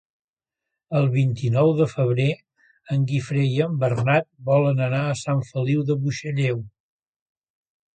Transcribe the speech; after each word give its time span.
El 0.99 1.03
vint-i-nou 1.15 1.69
de 1.81 1.87
febrer 1.91 2.27
en 2.97 3.05
Guifré 3.13 3.45
i 3.53 3.63
en 3.69 3.79
Bernat 3.87 4.29
volen 4.51 4.85
anar 4.91 5.07
a 5.07 5.17
Sant 5.25 5.49
Feliu 5.55 5.89
de 5.93 6.03
Buixalleu. 6.05 6.69